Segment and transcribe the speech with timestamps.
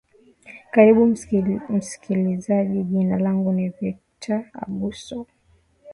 [0.71, 1.15] karibu
[1.69, 5.25] msikilizaji jina langu ni victor abuso